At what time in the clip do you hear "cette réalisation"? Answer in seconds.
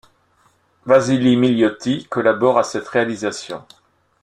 2.63-3.63